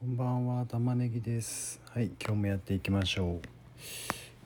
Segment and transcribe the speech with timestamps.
[0.00, 1.78] こんばんは玉ねぎです。
[1.90, 3.40] はい今日もやっていきましょう。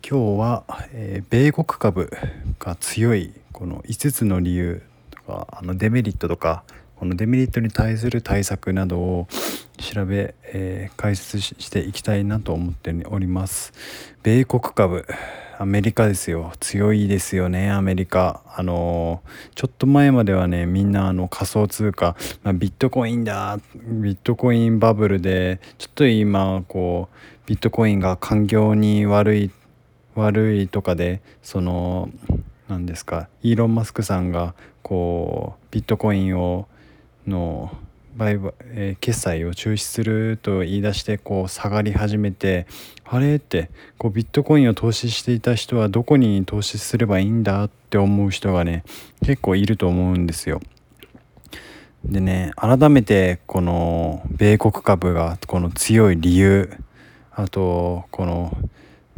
[0.05, 2.11] 今日は、えー、米国株
[2.59, 4.83] が強いこの5つの理由
[5.13, 6.65] とかあのデメリットとか
[6.97, 9.29] このデメリットに対する対策などを
[9.77, 13.73] 調べ、えー、解説していきたいなと思っております。
[14.23, 15.07] 米国株。
[15.57, 16.53] アメリカですよ。
[16.59, 18.43] 強いですよねアメリカ。
[18.57, 19.23] あの
[19.55, 23.61] ちょっと前まではねみんなあの仮想通貨、まあ、ビットコインだ。
[23.75, 27.17] ビットコインバブルでちょっと今こう
[27.47, 29.51] ビットコインが環境に悪い
[30.15, 32.09] 悪いとかでその
[32.69, 36.67] 何ですかイーロン・マスクさんがこうビットコインを
[37.27, 37.77] の
[38.17, 42.67] 売買、えー、決済を中止すると言い出してこう下がり始めて
[43.05, 48.85] あれってこうビットコインを投資していた人はどこに投資すればいいんだって思う人がね
[49.25, 50.61] 結構いると思うんですよ。
[52.05, 56.71] でね改めてこの米国株がこの強い理由
[57.33, 58.57] あとこの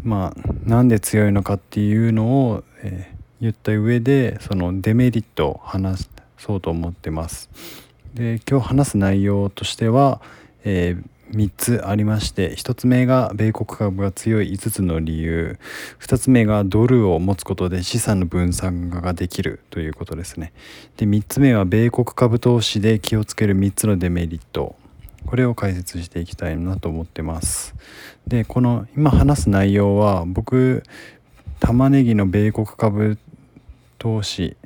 [0.02, 7.50] まあなんで強いのかっていうのを、えー、言った上でそのデメリットを話そうと思ってます。
[8.16, 10.22] で今日話す内容としては、
[10.64, 15.58] えー、3つありまして1つ目が米国株が強い5つの理由
[16.00, 20.54] 2つ目がドルを持つことで資産の分散化ができるということですね。
[20.96, 24.76] で3つ目は米国株投資で気をつける3つのデメリット。
[25.26, 27.74] これを解説していきたいなと思ってます。
[28.26, 30.84] でこの今話す内容は僕
[31.60, 33.18] 玉ねぎの米国株
[33.98, 34.56] 投資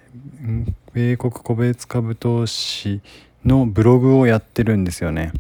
[0.93, 3.01] 米国個別株投資
[3.45, 5.33] のブログをやってるんですよね。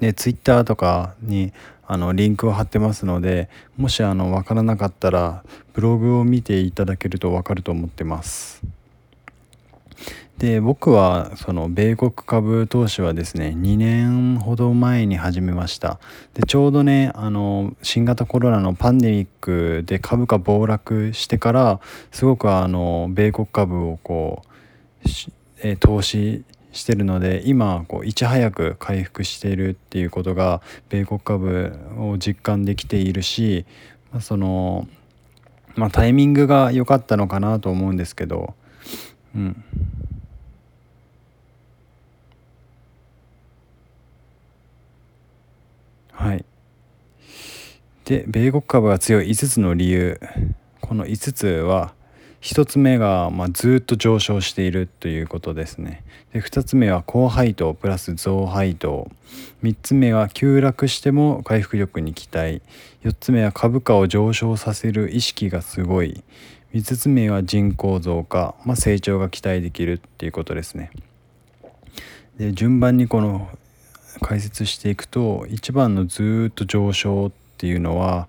[0.00, 1.52] で、ツイッターとかに
[1.86, 8.62] あのリンクを貼ってますので、もしあの分からなかったらブログを見ていただけると分かると思ってます。
[10.38, 15.98] で僕はその米国株投資はですね2年ほど前に始めました
[16.34, 21.80] でちょうどねあの新型コロナのパンデミックで株価暴落してから
[22.12, 25.08] すごくあの米国株をこう、
[25.62, 26.44] え投資
[26.76, 33.64] してるので今こういち早く回復しているっていうことが米国株を実感できているし、
[34.12, 34.86] まあ、その、
[35.74, 38.54] まあ、タイミングが良かったのかなと思うんですけど
[39.34, 39.64] うん。
[46.12, 46.44] はい。
[48.04, 50.20] で米国株が強い5つの理由。
[50.80, 51.94] この5つは
[52.42, 56.02] 1つ目が、まあ、ずっと上昇しているということですね。
[56.32, 59.10] で2つ目は高配当プラス増配当。
[59.62, 62.62] 3つ目は急落しても回復力に期待。
[63.04, 66.22] 4つ目は株価を上昇させる意識がすごい。
[66.74, 70.90] 5つ目は人口増加、まあ、成長が期待できるっていうことですね。
[72.36, 73.48] で順番にこの
[74.20, 78.28] 解説していくと1番のずっと上昇っていうのは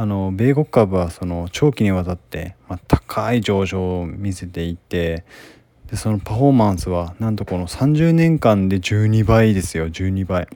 [0.00, 5.24] あの米国株はその長期にわたって、まあ、高い上昇を見せていて
[5.90, 9.88] でそのパフォーマンスはなんとこの30年間で12倍ですよ。
[9.88, 10.46] 12倍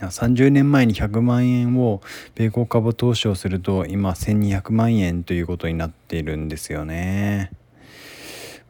[0.00, 2.00] 30年前に100万円を
[2.34, 7.50] 米国株投資をすると今1200万円ということになっているんですよね。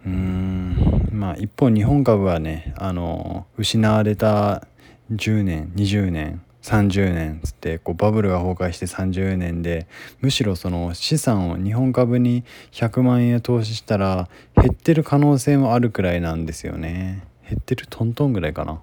[0.04, 1.10] うん。
[1.12, 4.66] まあ一方日本株はねあの失われた
[5.12, 9.86] 10年20年30年つってこうバブルが崩壊して30年で
[10.20, 17.22] むしろその資産を日本株に100万円投資したら減ってる可能性もあるくらいなんですよね。
[17.48, 18.82] 減ってるトントンぐらいかな。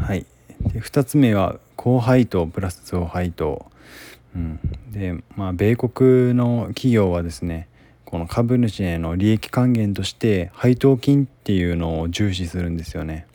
[0.00, 0.26] はい。
[0.72, 3.66] で2つ目は高配当プラス増配当、
[4.34, 4.58] うん、
[4.90, 7.68] でまあ米国の企業はですね
[8.04, 13.26] この株主への利益還元として配当金っていうのを重視するんですよね。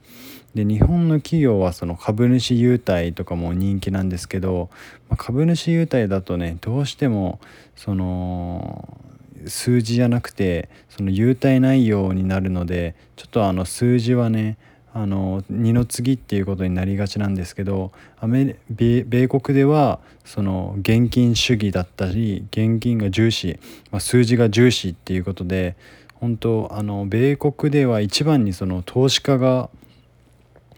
[0.57, 4.69] で日本の企業はその株主優待とかも人気なんですけど、
[5.07, 7.39] まあ、株主優待だとねどうしても
[7.75, 8.97] その
[9.45, 14.57] 数字じゃなくてその優待内容になるのでちょっとあの数字はね
[14.93, 23.59] あの二の次っていうことになりがちなんですけどアメ米米国ではその現金主義だったり現金が重視、
[23.91, 25.75] まあ、数字が重視っていうことで
[26.15, 29.69] 本当あの米国では一番にその投資家が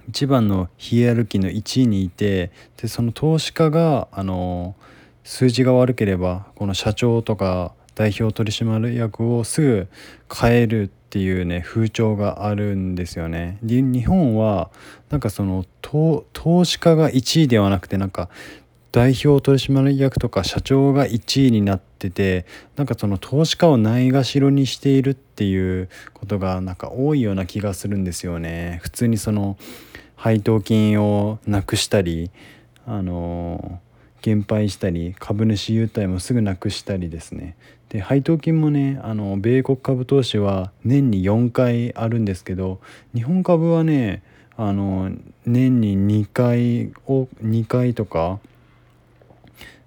[0.10, 4.76] 一番のヒエラルキーの1位にいてでその投資家があの
[5.24, 9.88] 数字が悪ければこの社長とか代表取締役をすぐ
[10.34, 13.60] 変えるっていうね風潮があるんですよね。
[13.62, 14.72] で日本は
[15.12, 16.26] なんかその投
[16.66, 18.30] 資家が1位ではなくてなんか
[18.92, 28.80] 代表取締役とか社長が1位になっててなんかその投資家をないがしろにしているっていうことがなんか多いような気がするんですよね。
[28.82, 29.58] 普通にその
[30.20, 32.30] 配当金をなくしたり
[32.86, 33.80] あの
[34.22, 37.56] 減配したり株主優待もすぐなくしたりですね
[37.88, 42.82] で配当金もねあの米国株投資は年に4回あるんですけど
[43.16, 44.22] 日本株はね
[44.58, 45.10] あの
[45.46, 48.40] 年に2回を2回とか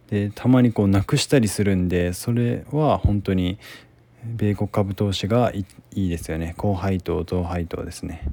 [0.09, 3.59] でたまにこうなくしたりするんでそれは本当に
[4.25, 8.31] 米国株投資がいいですよね高配当同配当ですね。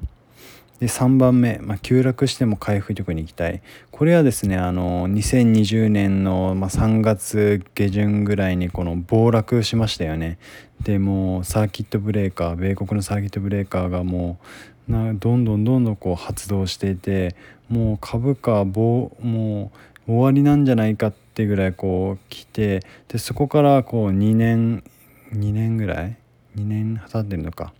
[0.80, 3.60] で3番目、まあ、急落しても回復力に行きたい。
[3.90, 10.38] これはですねあの2020年の、まあ、3月下旬ぐらいにこの暴落しましたよね。
[10.82, 14.38] でもうサーキットブレーカー米国のサーキットブレーカーがも
[14.88, 17.36] うなどんどんどんどんこう発動していて
[17.68, 24.82] もう株価もう終わりなんじゃないかってぐらいこう来てでそこからこう2年
[25.34, 26.16] 2年ぐらい
[26.56, 27.74] ？2年経ってるのか。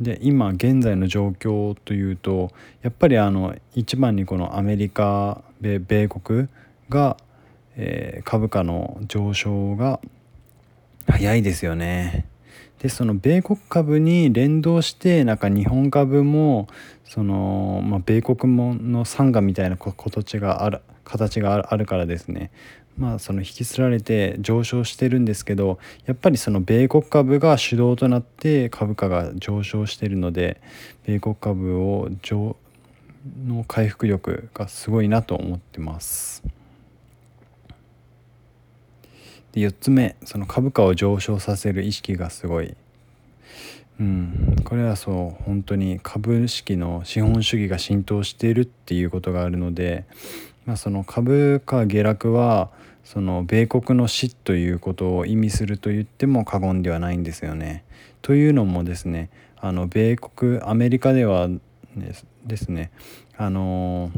[0.00, 2.50] で今現在の状況というと
[2.82, 6.48] やっぱりあの一番にこのアメリカ米国
[6.88, 7.16] が、
[7.76, 10.00] えー、株価の上昇が
[11.08, 12.26] 早いですよね。
[12.78, 16.68] でその米国株に連動してなんか日本株も
[17.04, 22.50] その、まあ、米国ものサンガみたいな形がある形があるからですね
[22.98, 30.60] まあその引きつられて上昇してるんですけどやっぱりその米国株が主導となって株価が上昇してるので
[31.04, 32.56] 米国株を上
[33.46, 36.42] の回復力がすごいなと思ってます。
[39.52, 42.76] で4つ目その株価を上昇させる意識がすごい。
[43.98, 50.04] うん、これはそう本当に株式の資本主義が浸透しているっていうことがあるので、
[50.66, 52.70] まあ、その株価下落は
[53.04, 57.84] その米国の死ということを意味すると言っても過言ではないんですよね。
[58.20, 61.48] というのもですねあの米国アメリカでは
[62.44, 62.90] ですね
[63.36, 64.10] あの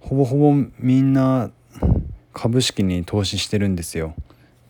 [0.00, 1.50] ほぼほぼみんな
[2.32, 4.14] 株式に投資してるんですよ。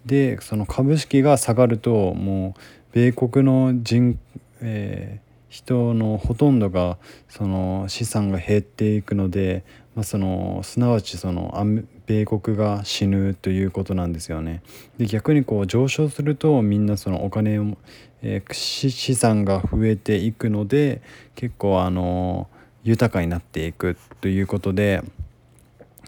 [0.05, 2.61] でその株式が下がるともう
[2.93, 4.19] 米国の人、
[4.61, 6.97] えー、人のほとんどが
[7.29, 9.65] その資産が減っていくので、
[9.97, 11.61] まあ、そのすなわちその
[12.07, 14.63] 米国が死ぬということなんですよね。
[14.97, 17.77] で逆にこう上昇するとみんなそのお金を、
[18.23, 21.03] えー、資産が増えていくので
[21.35, 22.49] 結構あの
[22.85, 25.03] 豊かになっていくということで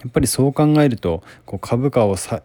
[0.02, 2.42] やっぱりそう考えるとこう株価を下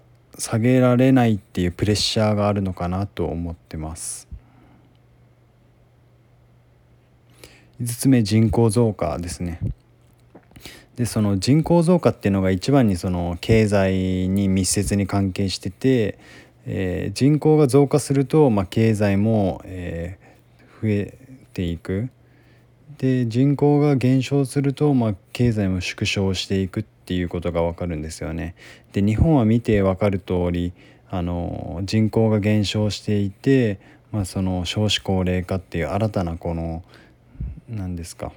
[0.59, 4.26] げられないっていうプレッシャーがあるのかなと思ってます。
[7.81, 9.59] 5つ目人口増加ですね。
[10.95, 16.17] でその人口増加っていうのが一番にその経済に密接に関係してて、
[16.65, 21.17] えー、人口が増加すると、まあ、経済も、えー、増え
[21.53, 22.09] ていく
[22.97, 28.55] で人口が減少すると、まあ、経済も縮小していくっていうことが分かるんですよね。
[28.91, 30.73] で日本は見て分かる通り
[31.09, 33.79] あり人口が減少していて、
[34.11, 36.83] まあ、その少子高齢化っていう新たなこの
[37.69, 38.31] 何ですか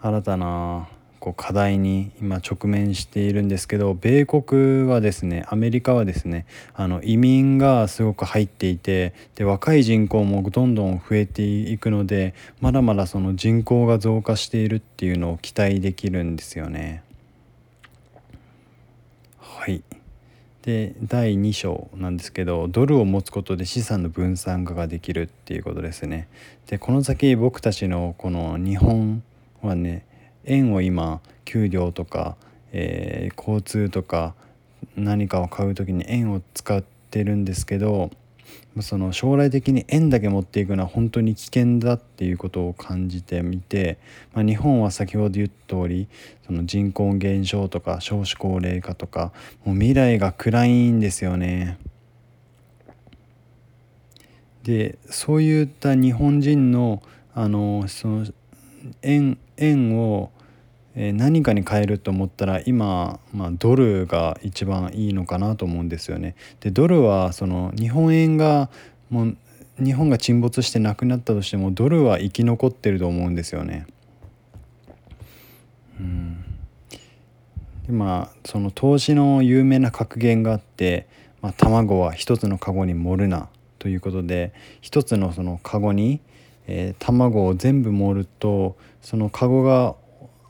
[0.00, 0.88] 新たな
[1.20, 17.02] こう課題に今直面しているんですけど米国はですねアメリカはですねあの移民がすごく入っていてで若い人口もどんどん増えていくのでまだまだその人口が増加しているっていうのを期待できるんですよね。
[19.38, 19.82] はい
[20.70, 26.28] で第2章なんですけどドルを持つことで資産の分散化ができるっていうことですね。
[26.68, 29.24] でこの先僕たちのこの日本
[29.62, 30.06] はね
[30.44, 32.36] 円を今給料とか、
[32.70, 34.34] えー、交通とか
[34.94, 38.12] 何かを買う時に円を使ってるんですけど
[38.80, 43.98] その将来的に円だけ持っていくのは本当に危険だっていうことを感じてみて、
[44.32, 46.08] まあ、日本は先ほど言った通り
[46.46, 49.32] そり人口減少とか少子高齢化とか
[49.64, 51.78] もう未来が暗いんですよね。
[54.64, 57.02] でそういった日本人の
[57.34, 58.26] あのその
[59.02, 60.30] 円円を
[60.94, 66.34] 何かに変えると思ったら今、まあ、ドルが一番いいのかなと思うんですよね。
[66.60, 68.70] でドルはその日本円が
[69.08, 69.36] もう
[69.78, 73.86] 日本が沈没してなくなったとしてもドルは生き残ってると思うんですよね。
[76.00, 76.44] うん、
[77.86, 81.06] でまあその投資の有名な格言があって、
[81.40, 86.20] まあ、卵は一つのカゴに盛るなということで一つのそのカゴに
[86.72, 89.96] えー、卵を全部盛るとそのカゴが、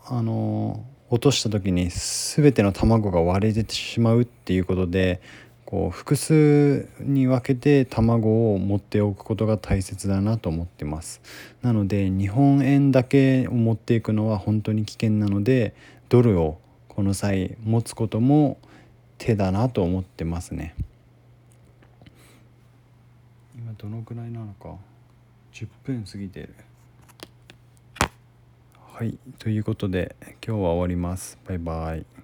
[0.07, 5.21] あの、落とした時に全ての卵が割れてしまうっていうことで
[5.65, 11.21] こう複数に分けて卵を持っておくことが大切だなと思ってます。
[11.63, 15.75] なので日本円だけを持っていくのは本当に危険なので
[16.09, 18.59] ドルをこの際持つことも
[19.19, 20.75] 手だなと思ってますね。
[23.57, 24.77] 今どのくらいなのか
[25.53, 26.55] ？10分過ぎてる。
[29.01, 31.39] はいということで今日は終わります。
[31.47, 32.20] バイバイ。